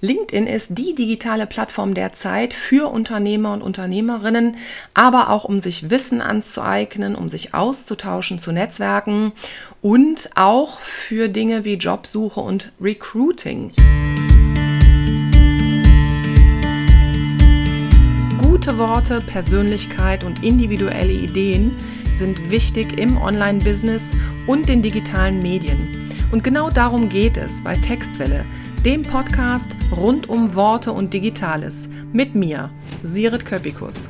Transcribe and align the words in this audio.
LinkedIn 0.00 0.46
ist 0.46 0.78
die 0.78 0.94
digitale 0.94 1.46
Plattform 1.46 1.92
der 1.92 2.12
Zeit 2.12 2.54
für 2.54 2.88
Unternehmer 2.92 3.52
und 3.52 3.62
Unternehmerinnen, 3.62 4.56
aber 4.94 5.30
auch 5.30 5.44
um 5.44 5.58
sich 5.58 5.90
Wissen 5.90 6.20
anzueignen, 6.20 7.16
um 7.16 7.28
sich 7.28 7.52
auszutauschen, 7.52 8.38
zu 8.38 8.52
Netzwerken 8.52 9.32
und 9.82 10.30
auch 10.36 10.78
für 10.78 11.28
Dinge 11.28 11.64
wie 11.64 11.74
Jobsuche 11.74 12.38
und 12.38 12.70
Recruiting. 12.80 13.72
Gute 18.40 18.78
Worte, 18.78 19.20
Persönlichkeit 19.20 20.22
und 20.22 20.44
individuelle 20.44 21.12
Ideen 21.12 21.76
sind 22.14 22.52
wichtig 22.52 22.96
im 22.98 23.16
Online-Business 23.20 24.12
und 24.46 24.68
den 24.68 24.80
digitalen 24.80 25.42
Medien. 25.42 26.08
Und 26.30 26.44
genau 26.44 26.68
darum 26.68 27.08
geht 27.08 27.36
es 27.36 27.64
bei 27.64 27.74
Textwelle, 27.74 28.44
dem 28.84 29.02
Podcast 29.02 29.76
rund 29.94 30.28
um 30.28 30.54
Worte 30.54 30.92
und 30.92 31.12
Digitales. 31.12 31.88
Mit 32.12 32.36
mir, 32.36 32.70
Sirit 33.02 33.44
Köpikus. 33.44 34.08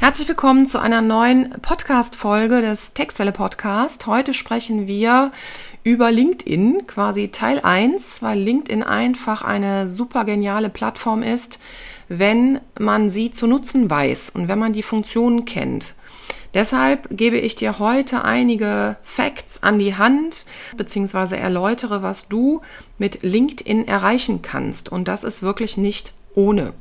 Herzlich 0.00 0.28
willkommen 0.28 0.66
zu 0.66 0.80
einer 0.80 1.02
neuen 1.02 1.50
Podcast-Folge 1.62 2.62
des 2.62 2.94
Textwelle 2.94 3.32
Podcast. 3.32 4.08
Heute 4.08 4.34
sprechen 4.34 4.88
wir 4.88 5.30
über 5.84 6.10
LinkedIn, 6.10 6.86
quasi 6.88 7.28
Teil 7.28 7.60
1, 7.62 8.22
weil 8.22 8.40
LinkedIn 8.40 8.82
einfach 8.82 9.42
eine 9.42 9.86
super 9.86 10.24
geniale 10.24 10.68
Plattform 10.68 11.22
ist, 11.22 11.60
wenn 12.08 12.60
man 12.76 13.08
sie 13.08 13.30
zu 13.30 13.46
nutzen 13.46 13.88
weiß 13.88 14.30
und 14.30 14.48
wenn 14.48 14.58
man 14.58 14.72
die 14.72 14.82
Funktionen 14.82 15.44
kennt. 15.44 15.94
Deshalb 16.54 17.08
gebe 17.10 17.38
ich 17.38 17.54
dir 17.54 17.78
heute 17.78 18.24
einige 18.24 18.96
Facts 19.02 19.62
an 19.62 19.78
die 19.78 19.96
Hand, 19.96 20.46
beziehungsweise 20.76 21.36
erläutere, 21.36 22.02
was 22.02 22.28
du 22.28 22.60
mit 22.98 23.22
LinkedIn 23.22 23.86
erreichen 23.86 24.42
kannst. 24.42 24.90
Und 24.90 25.06
das 25.06 25.22
ist 25.22 25.42
wirklich 25.42 25.76
nicht 25.76 26.12
ohne. 26.34 26.72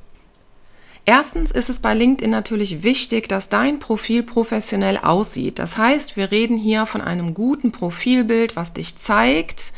Erstens 1.06 1.52
ist 1.52 1.70
es 1.70 1.80
bei 1.80 1.94
LinkedIn 1.94 2.30
natürlich 2.30 2.84
wichtig, 2.84 3.28
dass 3.28 3.50
dein 3.50 3.80
Profil 3.80 4.24
professionell 4.24 4.98
aussieht. 4.98 5.58
Das 5.58 5.78
heißt, 5.78 6.18
wir 6.18 6.32
reden 6.32 6.58
hier 6.58 6.86
von 6.86 7.02
einem 7.02 7.34
guten 7.34 7.72
Profilbild, 7.72 8.56
was 8.56 8.74
dich 8.74 8.96
zeigt. 8.96 9.74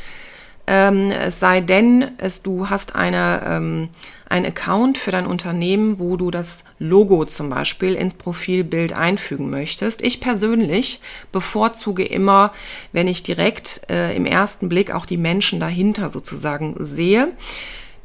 Ähm, 0.66 1.10
es 1.10 1.40
sei 1.40 1.60
denn, 1.60 2.12
es, 2.18 2.42
du 2.42 2.68
hast 2.68 2.94
eine, 2.94 3.42
ähm, 3.46 3.88
ein 4.32 4.46
Account 4.46 4.96
für 4.96 5.10
dein 5.10 5.26
Unternehmen, 5.26 5.98
wo 5.98 6.16
du 6.16 6.30
das 6.30 6.64
Logo 6.78 7.26
zum 7.26 7.50
Beispiel 7.50 7.94
ins 7.94 8.14
Profilbild 8.14 8.94
einfügen 8.94 9.50
möchtest. 9.50 10.02
Ich 10.02 10.20
persönlich 10.20 11.00
bevorzuge 11.32 12.04
immer, 12.04 12.52
wenn 12.92 13.08
ich 13.08 13.22
direkt 13.22 13.82
äh, 13.90 14.16
im 14.16 14.24
ersten 14.24 14.70
Blick 14.70 14.90
auch 14.90 15.04
die 15.04 15.18
Menschen 15.18 15.60
dahinter 15.60 16.08
sozusagen 16.08 16.74
sehe. 16.78 17.28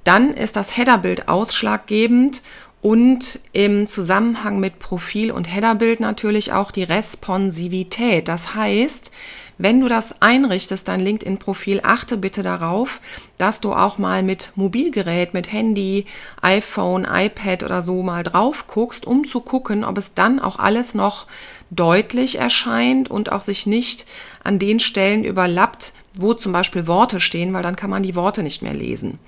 Dann 0.04 0.34
ist 0.34 0.58
das 0.58 0.76
Headerbild 0.76 1.30
ausschlaggebend 1.30 2.42
und 2.82 3.40
im 3.54 3.88
Zusammenhang 3.88 4.60
mit 4.60 4.80
Profil 4.80 5.32
und 5.32 5.46
Headerbild 5.46 6.02
natürlich 6.02 6.52
auch 6.52 6.72
die 6.72 6.84
Responsivität. 6.84 8.28
Das 8.28 8.54
heißt, 8.54 9.14
wenn 9.58 9.82
du 9.82 9.88
das 9.88 10.22
einrichtest, 10.22 10.88
dein 10.88 11.00
LinkedIn-Profil, 11.00 11.82
achte 11.84 12.18
bitte 12.18 12.44
darauf, 12.44 13.02
dass 13.38 13.60
du 13.60 13.74
auch 13.74 13.98
mal 13.98 14.22
mit 14.22 14.52
Mobilgerät, 14.56 15.34
mit 15.34 15.52
Handy, 15.52 16.06
iPhone, 16.42 17.08
iPad 17.10 17.64
oder 17.64 17.82
so 17.82 18.04
mal 18.04 18.24
drauf 18.24 18.68
guckst, 18.68 19.06
um 19.08 19.26
zu 19.26 19.42
gucken, 19.42 19.84
ob 19.84 19.98
es 19.98 20.14
dann 20.14 20.40
auch 20.40 20.60
alles 20.60 20.94
noch 20.94 21.26
deutlich 21.72 22.38
erscheint 22.38 23.10
und 23.10 23.32
auch 23.32 23.42
sich 23.42 23.66
nicht 23.66 24.06
an 24.44 24.60
den 24.60 24.80
Stellen 24.80 25.24
überlappt, 25.24 25.94
wo 26.14 26.34
zum 26.34 26.52
Beispiel 26.52 26.88
Worte 26.88 27.20
stehen, 27.20 27.54
weil 27.54 27.64
dann 27.64 27.76
kann 27.76 27.90
man 27.90 28.04
die 28.04 28.16
Worte 28.16 28.44
nicht 28.44 28.62
mehr 28.62 28.74
lesen. 28.74 29.20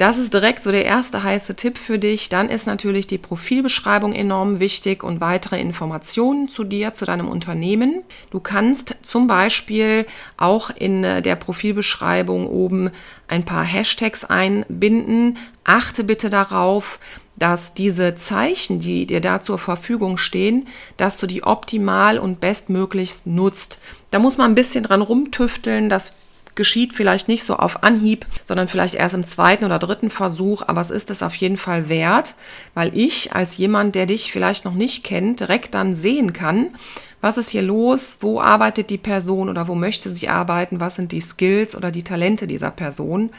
Das 0.00 0.16
ist 0.16 0.32
direkt 0.32 0.62
so 0.62 0.70
der 0.70 0.86
erste 0.86 1.22
heiße 1.24 1.56
Tipp 1.56 1.76
für 1.76 1.98
dich. 1.98 2.30
Dann 2.30 2.48
ist 2.48 2.66
natürlich 2.66 3.06
die 3.06 3.18
Profilbeschreibung 3.18 4.14
enorm 4.14 4.58
wichtig 4.58 5.04
und 5.04 5.20
weitere 5.20 5.60
Informationen 5.60 6.48
zu 6.48 6.64
dir, 6.64 6.94
zu 6.94 7.04
deinem 7.04 7.28
Unternehmen. 7.28 8.02
Du 8.30 8.40
kannst 8.40 8.96
zum 9.02 9.26
Beispiel 9.26 10.06
auch 10.38 10.70
in 10.70 11.04
äh, 11.04 11.20
der 11.20 11.36
Profilbeschreibung 11.36 12.46
oben 12.46 12.88
ein 13.28 13.44
paar 13.44 13.62
Hashtags 13.62 14.24
einbinden. 14.24 15.36
Achte 15.64 16.02
bitte 16.02 16.30
darauf, 16.30 16.98
dass 17.36 17.74
diese 17.74 18.14
Zeichen, 18.14 18.80
die 18.80 19.04
dir 19.04 19.20
da 19.20 19.42
zur 19.42 19.58
Verfügung 19.58 20.16
stehen, 20.16 20.66
dass 20.96 21.18
du 21.18 21.26
die 21.26 21.42
optimal 21.42 22.18
und 22.18 22.40
bestmöglichst 22.40 23.26
nutzt. 23.26 23.78
Da 24.10 24.18
muss 24.18 24.38
man 24.38 24.52
ein 24.52 24.54
bisschen 24.54 24.82
dran 24.82 25.02
rumtüfteln, 25.02 25.90
das 25.90 26.14
geschieht 26.60 26.92
vielleicht 26.92 27.26
nicht 27.26 27.42
so 27.42 27.56
auf 27.56 27.84
Anhieb, 27.84 28.26
sondern 28.44 28.68
vielleicht 28.68 28.94
erst 28.94 29.14
im 29.14 29.24
zweiten 29.24 29.64
oder 29.64 29.78
dritten 29.78 30.10
Versuch, 30.10 30.60
aber 30.66 30.82
es 30.82 30.90
ist 30.90 31.08
es 31.08 31.22
auf 31.22 31.34
jeden 31.36 31.56
Fall 31.56 31.88
wert, 31.88 32.34
weil 32.74 32.94
ich 32.94 33.32
als 33.32 33.56
jemand, 33.56 33.94
der 33.94 34.04
dich 34.04 34.30
vielleicht 34.30 34.66
noch 34.66 34.74
nicht 34.74 35.02
kennt, 35.02 35.40
direkt 35.40 35.72
dann 35.74 35.94
sehen 35.94 36.34
kann, 36.34 36.74
was 37.22 37.38
ist 37.38 37.48
hier 37.48 37.62
los, 37.62 38.18
wo 38.20 38.42
arbeitet 38.42 38.90
die 38.90 38.98
Person 38.98 39.48
oder 39.48 39.68
wo 39.68 39.74
möchte 39.74 40.10
sie 40.10 40.28
arbeiten, 40.28 40.80
was 40.80 40.96
sind 40.96 41.12
die 41.12 41.22
Skills 41.22 41.74
oder 41.74 41.90
die 41.90 42.04
Talente 42.04 42.46
dieser 42.46 42.70
Person 42.70 43.30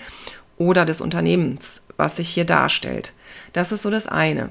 oder 0.58 0.84
des 0.84 1.00
Unternehmens, 1.00 1.90
was 1.98 2.16
sich 2.16 2.28
hier 2.28 2.46
darstellt. 2.46 3.14
Das 3.54 3.72
ist 3.72 3.84
so 3.84 3.92
das 3.92 4.08
eine. 4.08 4.50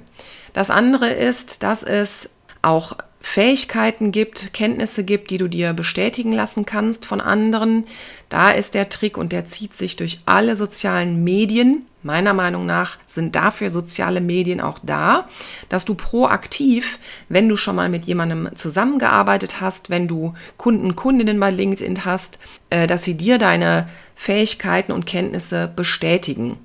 Das 0.53 0.71
andere 0.71 1.11
ist, 1.11 1.65
dass 1.65 1.83
es 1.83 2.31
auch 2.63 2.97
Fähigkeiten 3.23 4.13
gibt, 4.13 4.55
Kenntnisse 4.55 5.05
gibt, 5.05 5.31
die 5.31 5.37
du 5.37 5.47
dir 5.47 5.75
bestätigen 5.75 6.33
lassen 6.33 6.65
kannst 6.65 7.05
von 7.05 7.21
anderen. 7.21 7.85
Da 8.31 8.51
ist 8.51 8.75
der 8.75 8.89
Trick 8.89 9.19
und 9.19 9.31
der 9.33 9.45
zieht 9.45 9.75
sich 9.75 9.97
durch 9.97 10.21
alle 10.25 10.57
sozialen 10.57 11.23
Medien. 11.23 11.87
Meiner 12.03 12.33
Meinung 12.33 12.65
nach 12.65 12.97
sind 13.07 13.37
dafür 13.37 13.69
soziale 13.69 14.23
Medien 14.23 14.63
auch 14.63 14.79
da, 14.83 15.29
dass 15.69 15.85
du 15.85 15.95
proaktiv, 15.95 16.99
wenn 17.29 17.47
du 17.47 17.57
schon 17.57 17.77
mal 17.77 17.91
mit 17.91 18.07
jemandem 18.07 18.49
zusammengearbeitet 18.55 19.61
hast, 19.61 19.91
wenn 19.91 20.09
du 20.09 20.33
Kunden, 20.57 20.97
Kundinnen 20.97 21.39
bei 21.39 21.51
LinkedIn 21.51 22.07
hast, 22.07 22.41
äh, 22.71 22.87
dass 22.87 23.05
sie 23.05 23.19
dir 23.19 23.37
deine 23.37 23.87
Fähigkeiten 24.15 24.93
und 24.93 25.05
Kenntnisse 25.05 25.71
bestätigen. 25.77 26.57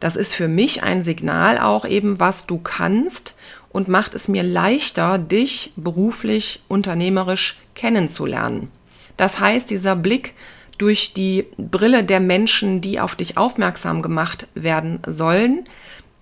Das 0.00 0.16
ist 0.16 0.34
für 0.34 0.48
mich 0.48 0.82
ein 0.82 1.00
Signal 1.00 1.56
auch 1.56 1.86
eben, 1.86 2.20
was 2.20 2.46
du 2.46 2.58
kannst 2.58 3.36
und 3.74 3.88
macht 3.88 4.14
es 4.14 4.28
mir 4.28 4.44
leichter, 4.44 5.18
dich 5.18 5.72
beruflich, 5.74 6.62
unternehmerisch 6.68 7.58
kennenzulernen. 7.74 8.70
Das 9.16 9.40
heißt, 9.40 9.68
dieser 9.68 9.96
Blick 9.96 10.34
durch 10.78 11.12
die 11.12 11.46
Brille 11.58 12.04
der 12.04 12.20
Menschen, 12.20 12.80
die 12.80 13.00
auf 13.00 13.16
dich 13.16 13.36
aufmerksam 13.36 14.00
gemacht 14.00 14.46
werden 14.54 15.00
sollen, 15.08 15.68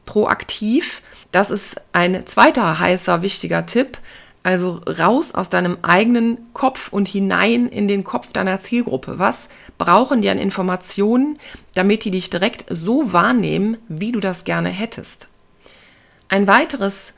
proaktiv, 0.07 1.03
das 1.31 1.51
ist 1.51 1.79
ein 1.93 2.27
zweiter 2.27 2.79
heißer, 2.79 3.21
wichtiger 3.21 3.67
Tipp. 3.67 3.99
Also 4.43 4.81
raus 4.99 5.35
aus 5.35 5.51
deinem 5.51 5.77
eigenen 5.83 6.39
Kopf 6.55 6.91
und 6.91 7.07
hinein 7.07 7.69
in 7.69 7.87
den 7.87 8.03
Kopf 8.03 8.33
deiner 8.33 8.61
Zielgruppe. 8.61 9.19
Was 9.19 9.51
brauchen 9.77 10.23
die 10.23 10.31
an 10.31 10.39
Informationen, 10.39 11.39
damit 11.75 12.07
die 12.07 12.11
dich 12.11 12.31
direkt 12.31 12.65
so 12.71 13.13
wahrnehmen, 13.13 13.77
wie 13.89 14.11
du 14.11 14.21
das 14.21 14.45
gerne 14.45 14.71
hättest? 14.71 15.29
Ein 16.29 16.47
weiteres 16.47 17.13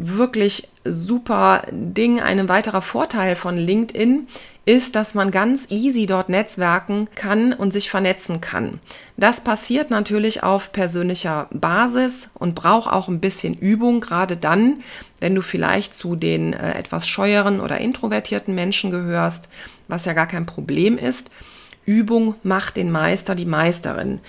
wirklich 0.00 0.68
super 0.84 1.62
Ding. 1.70 2.20
Ein 2.20 2.48
weiterer 2.48 2.82
Vorteil 2.82 3.36
von 3.36 3.56
LinkedIn 3.56 4.26
ist, 4.64 4.96
dass 4.96 5.14
man 5.14 5.30
ganz 5.30 5.70
easy 5.70 6.06
dort 6.06 6.28
netzwerken 6.28 7.08
kann 7.14 7.52
und 7.52 7.72
sich 7.72 7.90
vernetzen 7.90 8.40
kann. 8.40 8.78
Das 9.16 9.42
passiert 9.42 9.90
natürlich 9.90 10.42
auf 10.42 10.72
persönlicher 10.72 11.48
Basis 11.50 12.30
und 12.34 12.54
braucht 12.54 12.90
auch 12.90 13.08
ein 13.08 13.20
bisschen 13.20 13.54
Übung, 13.54 14.00
gerade 14.00 14.36
dann, 14.36 14.82
wenn 15.20 15.34
du 15.34 15.42
vielleicht 15.42 15.94
zu 15.94 16.16
den 16.16 16.52
äh, 16.52 16.78
etwas 16.78 17.06
scheueren 17.06 17.60
oder 17.60 17.78
introvertierten 17.78 18.54
Menschen 18.54 18.90
gehörst, 18.90 19.50
was 19.88 20.04
ja 20.04 20.12
gar 20.12 20.26
kein 20.26 20.46
Problem 20.46 20.98
ist. 20.98 21.30
Übung 21.84 22.36
macht 22.42 22.76
den 22.76 22.90
Meister, 22.90 23.34
die 23.34 23.46
Meisterin. 23.46 24.20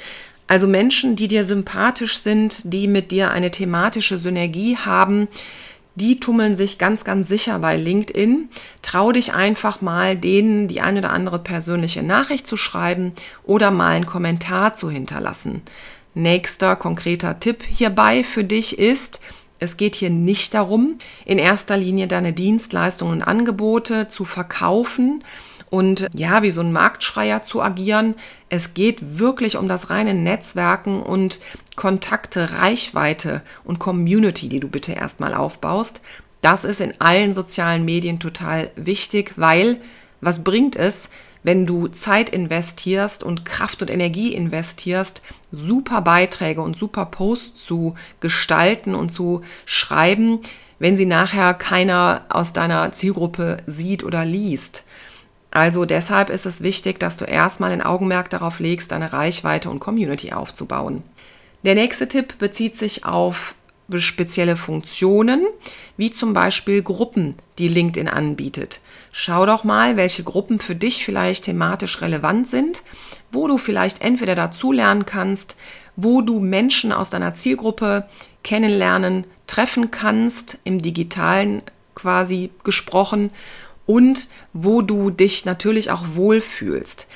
Also 0.52 0.68
Menschen, 0.68 1.16
die 1.16 1.30
dir 1.30 1.46
sympathisch 1.46 2.18
sind, 2.18 2.74
die 2.74 2.90
mit 2.90 3.12
dir 3.12 3.32
eine 3.32 3.52
thematische 3.52 4.18
Synergie 4.18 4.76
haben, 4.76 5.30
die 5.96 6.20
tummeln 6.20 6.58
sich 6.58 6.78
ganz, 6.78 7.06
ganz 7.06 7.30
sicher 7.30 7.58
bei 7.60 7.78
LinkedIn. 7.78 8.50
Trau 8.82 9.14
dich 9.14 9.34
einfach 9.34 9.80
mal, 9.80 10.18
denen 10.18 10.68
die 10.68 10.82
eine 10.82 11.00
oder 11.00 11.12
andere 11.12 11.40
persönliche 11.40 12.04
Nachricht 12.04 12.46
zu 12.46 12.58
schreiben 12.58 13.14
oder 13.46 13.72
mal 13.72 13.96
einen 13.96 14.06
Kommentar 14.06 14.74
zu 14.74 14.90
hinterlassen. 14.90 15.62
Nächster 16.16 16.76
konkreter 16.76 17.40
Tipp 17.40 17.64
hierbei 17.64 18.22
für 18.22 18.44
dich 18.44 18.78
ist, 18.78 19.22
es 19.58 19.78
geht 19.78 19.96
hier 19.96 20.10
nicht 20.10 20.54
darum, 20.54 20.98
in 21.24 21.38
erster 21.38 21.78
Linie 21.78 22.08
deine 22.08 22.34
Dienstleistungen 22.34 23.14
und 23.14 23.22
Angebote 23.22 24.10
zu 24.10 24.26
verkaufen, 24.26 25.24
und 25.72 26.08
ja, 26.14 26.44
wie 26.44 26.52
so 26.52 26.62
ein 26.62 26.74
Marktschreier 26.74 27.42
zu 27.42 27.62
agieren. 27.64 28.16
Es 28.50 28.76
geht 28.76 29.18
wirklich 29.18 29.58
um 29.58 29.68
das 29.68 29.90
reine 29.90 30.14
Netzwerken 30.14 31.02
und 31.02 31.40
Kontakte, 31.76 32.52
Reichweite 32.60 33.42
und 33.64 33.80
Community, 33.80 34.50
die 34.50 34.60
du 34.60 34.68
bitte 34.68 34.92
erstmal 34.92 35.34
aufbaust. 35.34 36.02
Das 36.42 36.66
ist 36.66 36.82
in 36.82 36.94
allen 37.00 37.34
sozialen 37.34 37.86
Medien 37.86 38.20
total 38.20 38.70
wichtig, 38.76 39.34
weil 39.38 39.82
Was 40.24 40.44
bringt 40.44 40.76
es, 40.76 41.10
wenn 41.42 41.66
du 41.66 41.88
Zeit 41.88 42.30
investierst 42.30 43.24
und 43.24 43.44
Kraft 43.44 43.82
und 43.82 43.90
Energie 43.90 44.36
investierst, 44.36 45.24
super 45.52 46.02
Beiträge 46.02 46.62
und 46.62 46.78
super 46.78 47.06
Posts 47.06 47.66
zu 47.66 47.96
gestalten 48.20 48.94
und 48.94 49.10
zu 49.10 49.42
schreiben, 49.66 50.42
wenn 50.78 50.96
sie 50.96 51.08
nachher 51.08 51.56
keiner 51.56 52.26
aus 52.30 52.54
deiner 52.54 52.92
Zielgruppe 52.92 53.58
sieht 53.66 54.04
oder 54.04 54.26
liest? 54.26 54.86
Also 55.52 55.84
deshalb 55.84 56.30
ist 56.30 56.46
es 56.46 56.62
wichtig, 56.62 57.00
dass 57.00 57.18
du 57.18 57.26
erstmal 57.26 57.72
ein 57.72 57.82
Augenmerk 57.82 58.30
darauf 58.30 58.60
legst, 58.60 58.92
deine 58.94 59.12
Reichweite 59.12 59.70
und 59.70 59.80
Community 59.80 60.32
aufzubauen. 60.32 61.04
Der 61.64 61.76
nächste 61.76 62.08
Tipp 62.08 62.38
bezieht 62.40 62.76
sich 62.76 63.06
auf 63.06 63.54
spezielle 63.98 64.56
Funktionen, 64.56 65.46
wie 65.98 66.10
zum 66.10 66.32
Beispiel 66.32 66.82
Gruppen, 66.82 67.36
die 67.58 67.68
LinkedIn 67.68 68.08
anbietet. 68.08 68.80
Schau 69.12 69.46
doch 69.46 69.66
mal, 69.66 69.98
welche 69.98 70.24
Gruppen 70.24 70.60
für 70.60 70.76
dich 70.76 71.04
vielleicht 71.04 71.44
thematisch 71.44 72.02
relevant 72.02 72.48
sind, 72.48 72.84
wo 73.34 73.50
du 73.50 73.58
vielleicht 73.58 74.02
entweder 74.02 74.36
dazulernen 74.36 75.06
kannst, 75.06 75.58
wo 75.98 76.22
du 76.22 76.40
Menschen 76.40 76.94
aus 76.94 77.10
deiner 77.10 77.34
Zielgruppe 77.34 78.08
kennenlernen, 78.44 79.26
treffen 79.48 79.92
kannst, 79.92 80.60
im 80.64 80.82
digitalen 80.82 81.62
quasi 81.94 82.52
gesprochen, 82.64 83.32
und 83.86 84.28
wo 84.54 84.82
du 84.82 85.10
dich 85.10 85.46
natürlich 85.46 85.92
auch 85.92 86.04
wohlfühlst. 86.14 87.08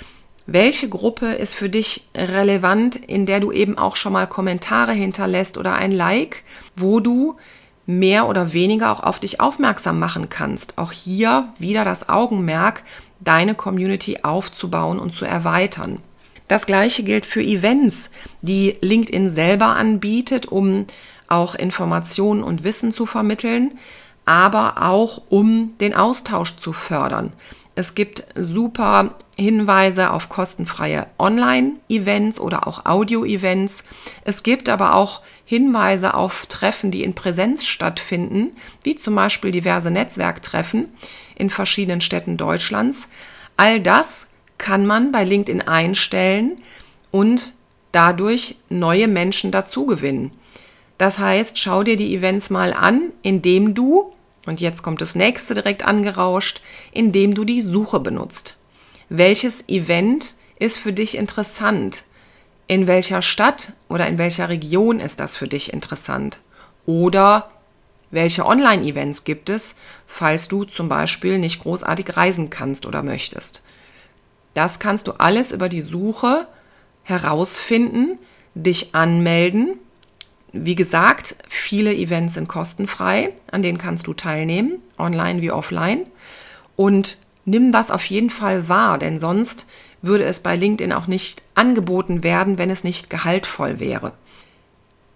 Welche 0.48 0.90
Gruppe 0.90 1.34
ist 1.34 1.56
für 1.56 1.70
dich 1.70 2.08
relevant, 2.16 2.96
in 2.96 3.26
der 3.26 3.40
du 3.40 3.52
eben 3.52 3.78
auch 3.78 3.96
schon 3.96 4.14
mal 4.14 4.28
Kommentare 4.28 4.94
hinterlässt 4.94 5.58
oder 5.58 5.74
ein 5.74 5.92
Like, 5.92 6.44
wo 6.76 7.00
du 7.00 7.36
mehr 7.88 8.28
oder 8.28 8.54
weniger 8.54 8.92
auch 8.92 9.02
auf 9.02 9.20
dich 9.20 9.40
aufmerksam 9.40 10.00
machen 10.00 10.30
kannst. 10.30 10.78
Auch 10.78 10.92
hier 10.92 11.50
wieder 11.58 11.84
das 11.84 12.10
Augenmerk, 12.10 12.84
deine 13.20 13.56
Community 13.56 14.20
aufzubauen 14.24 15.00
und 15.00 15.12
zu 15.12 15.26
erweitern. 15.26 16.00
Das 16.48 16.68
gleiche 16.68 17.04
gilt 17.04 17.26
für 17.26 17.42
Events, 17.42 18.12
die 18.42 18.78
LinkedIn 18.82 19.30
selber 19.30 19.68
anbietet, 19.76 20.48
um 20.48 20.86
auch 21.28 21.56
Informationen 21.56 22.44
und 22.44 22.64
Wissen 22.64 22.92
zu 22.92 23.08
vermitteln, 23.08 23.80
aber 24.26 24.82
auch 24.82 25.22
um 25.30 25.78
den 25.80 25.94
Austausch 25.94 26.58
zu 26.58 26.74
fördern. 26.74 27.34
Es 27.76 27.94
gibt 27.94 28.24
super 28.36 29.16
Hinweise 29.36 30.12
auf 30.12 30.30
kostenfreie 30.30 31.08
Online-Events 31.20 32.40
oder 32.40 32.68
auch 32.68 32.86
Audio-Events. 32.86 33.84
Es 34.24 34.44
gibt 34.44 34.70
aber 34.70 34.96
auch 34.96 35.22
Hinweise 35.44 36.14
auf 36.14 36.46
Treffen, 36.48 36.90
die 36.90 37.04
in 37.04 37.14
Präsenz 37.14 37.66
stattfinden, 37.66 38.52
wie 38.84 38.96
zum 38.96 39.14
Beispiel 39.14 39.52
diverse 39.52 39.92
Netzwerktreffen 39.92 40.88
in 41.36 41.50
verschiedenen 41.50 42.02
Städten 42.02 42.38
Deutschlands. 42.38 43.10
All 43.58 43.80
das 43.82 44.28
kann 44.58 44.86
man 44.86 45.12
bei 45.12 45.24
LinkedIn 45.24 45.62
einstellen 45.62 46.58
und 47.12 47.54
dadurch 47.92 48.56
neue 48.70 49.08
Menschen 49.08 49.52
dazugewinnen. 49.52 50.32
Das 50.98 51.20
heißt, 51.20 51.60
schau 51.60 51.84
dir 51.84 51.98
die 51.98 52.16
Events 52.16 52.50
mal 52.50 52.74
an, 52.74 53.12
indem 53.22 53.74
du 53.74 54.14
und 54.46 54.62
jetzt 54.62 54.84
kommt 54.84 55.02
das 55.02 55.16
nächste 55.16 55.54
direkt 55.54 55.86
angerauscht, 55.86 56.62
indem 56.92 57.34
du 57.34 57.46
die 57.46 57.62
Suche 57.62 58.00
benutzt. 58.00 58.56
Welches 59.10 59.68
Event 59.68 60.36
ist 60.60 60.78
für 60.78 60.94
dich 60.94 61.18
interessant? 61.18 62.04
In 62.68 62.88
welcher 62.88 63.22
Stadt 63.22 63.74
oder 63.90 64.08
in 64.08 64.18
welcher 64.18 64.50
Region 64.50 65.00
ist 65.00 65.20
das 65.20 65.38
für 65.38 65.48
dich 65.48 65.72
interessant? 65.72 66.40
Oder 66.86 67.52
welche 68.12 68.46
Online-Events 68.46 69.24
gibt 69.24 69.50
es, 69.50 69.76
falls 70.08 70.48
du 70.48 70.64
zum 70.64 70.90
Beispiel 70.90 71.38
nicht 71.38 71.62
großartig 71.62 72.16
reisen 72.16 72.50
kannst 72.50 72.86
oder 72.86 73.04
möchtest? 73.04 73.64
Das 74.54 74.80
kannst 74.80 75.08
du 75.08 75.14
alles 75.14 75.52
über 75.52 75.70
die 75.70 75.82
Suche 75.82 76.48
herausfinden, 77.04 78.18
dich 78.56 78.96
anmelden 78.96 79.80
wie 80.64 80.76
gesagt, 80.76 81.36
viele 81.50 81.94
Events 81.94 82.36
sind 82.36 82.48
kostenfrei, 82.48 83.34
an 83.52 83.62
denen 83.62 83.78
kannst 83.78 84.08
du 84.08 84.14
teilnehmen, 84.14 84.80
online 84.98 85.42
wie 85.42 85.52
offline. 85.52 86.06
Und 86.76 87.18
nimm 87.46 87.72
das 87.72 87.92
auf 87.92 88.06
jeden 88.06 88.30
Fall 88.30 88.70
wahr, 88.70 88.98
denn 88.98 89.20
sonst 89.20 89.68
würde 90.02 90.24
es 90.24 90.40
bei 90.40 90.56
LinkedIn 90.56 90.94
auch 90.94 91.08
nicht 91.08 91.42
angeboten 91.56 92.24
werden, 92.24 92.58
wenn 92.58 92.70
es 92.70 92.84
nicht 92.84 93.10
gehaltvoll 93.10 93.80
wäre. 93.80 94.14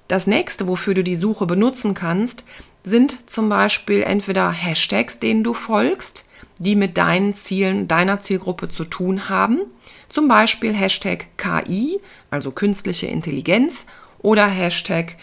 Das 0.08 0.26
nächste, 0.26 0.68
wofür 0.68 0.96
du 0.96 1.04
die 1.04 1.16
Suche 1.16 1.46
benutzen 1.46 1.94
kannst, 1.94 2.46
sind 2.84 3.30
zum 3.30 3.50
Beispiel 3.50 4.02
entweder 4.02 4.52
Hashtags, 4.52 5.20
denen 5.20 5.44
du 5.44 5.54
folgst, 5.54 6.26
die 6.58 6.76
mit 6.76 6.98
deinen 6.98 7.34
Zielen 7.34 7.88
deiner 7.88 8.20
Zielgruppe 8.20 8.70
zu 8.70 8.86
tun 8.86 9.30
haben. 9.30 9.62
Zum 10.10 10.28
Beispiel 10.28 10.74
Hashtag 10.74 11.28
KI, 11.38 12.00
also 12.32 12.52
künstliche 12.52 13.06
Intelligenz, 13.06 13.86
oder 14.22 14.48
Hashtag 14.48 15.16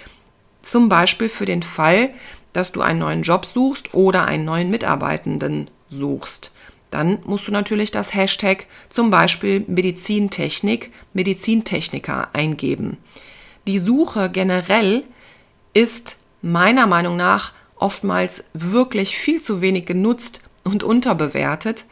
zum 0.63 0.89
Beispiel 0.89 1.29
für 1.29 1.47
den 1.47 1.63
Fall, 1.63 2.11
dass 2.53 2.73
du 2.73 2.81
einen 2.81 3.01
neuen 3.01 3.23
Job 3.23 3.45
suchst 3.47 3.95
oder 3.95 4.25
einen 4.25 4.45
neuen 4.45 4.71
Mitarbeitenden 4.71 5.71
suchst. 5.89 6.53
Dann 6.91 7.19
musst 7.25 7.47
du 7.47 7.53
natürlich 7.53 7.91
das 7.91 8.15
Hashtag 8.15 8.67
zum 8.89 9.11
Beispiel 9.11 9.65
Medizintechnik, 9.67 10.93
Medizintechniker 11.13 12.29
eingeben. 12.33 12.97
Die 13.67 13.79
Suche 13.79 14.31
generell 14.31 15.05
ist 15.75 16.19
meiner 16.43 16.87
Meinung 16.87 17.17
nach 17.17 17.53
oftmals 17.77 18.45
wirklich 18.55 19.17
viel 19.19 19.41
zu 19.41 19.61
wenig 19.61 19.87
genutzt 19.87 20.41
und 20.65 20.83
unterbewertet. 20.83 21.85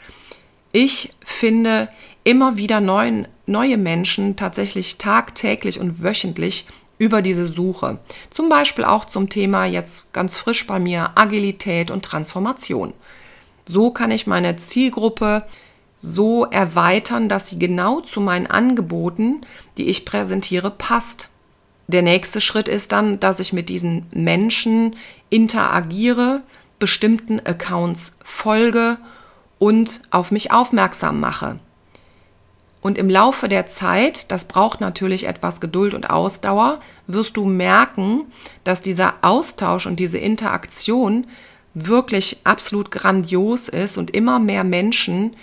Ich 0.72 1.12
finde 1.24 1.88
immer 2.24 2.56
wieder 2.56 2.80
neuen, 2.80 3.28
neue 3.46 3.76
Menschen 3.76 4.36
tatsächlich 4.36 4.98
tagtäglich 4.98 5.78
und 5.78 6.02
wöchentlich 6.02 6.66
über 6.98 7.22
diese 7.22 7.46
Suche. 7.46 7.98
Zum 8.30 8.48
Beispiel 8.48 8.84
auch 8.84 9.04
zum 9.04 9.28
Thema 9.28 9.66
jetzt 9.66 10.12
ganz 10.12 10.36
frisch 10.36 10.66
bei 10.66 10.78
mir 10.78 11.12
Agilität 11.14 11.90
und 11.90 12.04
Transformation. 12.04 12.94
So 13.66 13.90
kann 13.90 14.10
ich 14.10 14.26
meine 14.26 14.56
Zielgruppe 14.56 15.44
so 15.98 16.44
erweitern, 16.44 17.28
dass 17.28 17.48
sie 17.48 17.58
genau 17.58 18.00
zu 18.00 18.20
meinen 18.20 18.46
Angeboten, 18.46 19.40
die 19.78 19.88
ich 19.88 20.04
präsentiere, 20.04 20.70
passt. 20.70 21.30
Der 21.86 22.02
nächste 22.02 22.40
Schritt 22.40 22.68
ist 22.68 22.92
dann, 22.92 23.20
dass 23.20 23.40
ich 23.40 23.52
mit 23.52 23.68
diesen 23.68 24.06
Menschen 24.12 24.96
interagiere, 25.30 26.42
bestimmten 26.78 27.40
Accounts 27.40 28.18
folge 28.22 28.98
und 29.58 30.02
auf 30.10 30.30
mich 30.30 30.52
aufmerksam 30.52 31.20
mache. 31.20 31.58
Und 32.84 32.98
im 32.98 33.08
Laufe 33.08 33.48
der 33.48 33.66
Zeit, 33.66 34.30
das 34.30 34.44
braucht 34.44 34.82
natürlich 34.82 35.26
etwas 35.26 35.62
Geduld 35.62 35.94
und 35.94 36.10
Ausdauer, 36.10 36.80
wirst 37.06 37.38
du 37.38 37.46
merken, 37.46 38.26
dass 38.62 38.82
dieser 38.82 39.14
Austausch 39.22 39.86
und 39.86 40.00
diese 40.00 40.18
Interaktion 40.18 41.26
wirklich 41.72 42.40
absolut 42.44 42.90
grandios 42.90 43.70
ist 43.70 43.96
und 43.96 44.10
immer 44.10 44.38
mehr 44.38 44.64
Menschen 44.64 45.34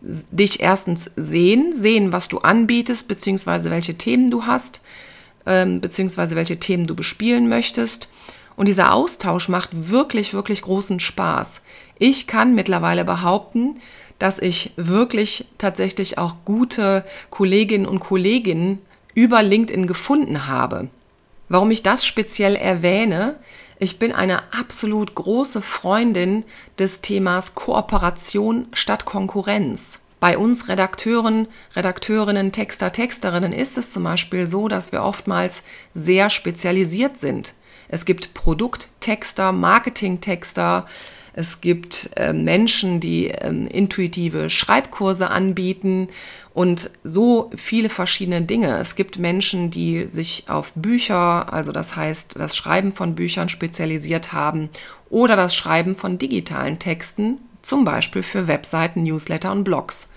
dich 0.00 0.60
erstens 0.60 1.10
sehen, 1.14 1.74
sehen, 1.74 2.14
was 2.14 2.26
du 2.28 2.38
anbietest, 2.38 3.06
beziehungsweise 3.06 3.70
welche 3.70 3.98
Themen 3.98 4.30
du 4.30 4.46
hast, 4.46 4.80
ähm, 5.44 5.82
beziehungsweise 5.82 6.36
welche 6.36 6.58
Themen 6.58 6.86
du 6.86 6.96
bespielen 6.96 7.50
möchtest. 7.50 8.08
Und 8.56 8.66
dieser 8.66 8.94
Austausch 8.94 9.50
macht 9.50 9.68
wirklich, 9.90 10.32
wirklich 10.32 10.62
großen 10.62 11.00
Spaß. 11.00 11.60
Ich 11.98 12.26
kann 12.26 12.54
mittlerweile 12.54 13.04
behaupten, 13.04 13.78
dass 14.18 14.38
ich 14.38 14.72
wirklich 14.76 15.46
tatsächlich 15.58 16.18
auch 16.18 16.36
gute 16.44 17.04
Kolleginnen 17.30 17.86
und 17.86 18.00
Kollegen 18.00 18.80
über 19.14 19.42
LinkedIn 19.42 19.86
gefunden 19.86 20.46
habe. 20.46 20.88
Warum 21.48 21.70
ich 21.70 21.82
das 21.82 22.04
speziell 22.04 22.56
erwähne, 22.56 23.36
ich 23.78 23.98
bin 23.98 24.12
eine 24.12 24.52
absolut 24.54 25.14
große 25.14 25.60
Freundin 25.60 26.44
des 26.78 27.02
Themas 27.02 27.54
Kooperation 27.54 28.66
statt 28.72 29.04
Konkurrenz. 29.04 30.00
Bei 30.18 30.38
uns 30.38 30.68
Redakteuren, 30.68 31.46
Redakteurinnen, 31.74 32.52
Texter, 32.52 32.90
Texterinnen 32.90 33.52
ist 33.52 33.76
es 33.76 33.92
zum 33.92 34.04
Beispiel 34.04 34.46
so, 34.46 34.68
dass 34.68 34.92
wir 34.92 35.02
oftmals 35.02 35.62
sehr 35.92 36.30
spezialisiert 36.30 37.18
sind. 37.18 37.52
Es 37.88 38.06
gibt 38.06 38.32
Produkttexter, 38.32 39.52
Marketingtexter, 39.52 40.86
es 41.36 41.60
gibt 41.60 42.10
äh, 42.16 42.32
Menschen, 42.32 42.98
die 42.98 43.26
ähm, 43.26 43.66
intuitive 43.66 44.48
Schreibkurse 44.48 45.30
anbieten 45.30 46.08
und 46.54 46.90
so 47.04 47.50
viele 47.54 47.90
verschiedene 47.90 48.40
Dinge. 48.40 48.78
Es 48.78 48.96
gibt 48.96 49.18
Menschen, 49.18 49.70
die 49.70 50.06
sich 50.06 50.44
auf 50.48 50.72
Bücher, 50.74 51.52
also 51.52 51.72
das 51.72 51.94
heißt 51.94 52.38
das 52.38 52.56
Schreiben 52.56 52.90
von 52.90 53.14
Büchern 53.14 53.50
spezialisiert 53.50 54.32
haben 54.32 54.70
oder 55.10 55.36
das 55.36 55.54
Schreiben 55.54 55.94
von 55.94 56.16
digitalen 56.16 56.78
Texten, 56.78 57.36
zum 57.60 57.84
Beispiel 57.84 58.22
für 58.22 58.48
Webseiten, 58.48 59.02
Newsletter 59.02 59.52
und 59.52 59.64
Blogs. 59.64 60.08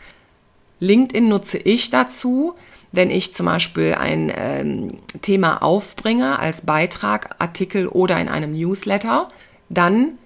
LinkedIn 0.79 1.27
nutze 1.27 1.57
ich 1.57 1.89
dazu, 1.89 2.55
wenn 2.93 3.11
ich 3.11 3.33
zum 3.33 3.47
Beispiel 3.47 3.95
ein 3.95 4.31
ähm, 4.33 4.97
Thema 5.21 5.61
aufbringe 5.61 6.39
als 6.39 6.65
Beitrag, 6.65 7.35
Artikel 7.39 7.87
oder 7.89 8.17
in 8.21 8.29
einem 8.29 8.53
Newsletter, 8.53 9.27
dann 9.67 10.17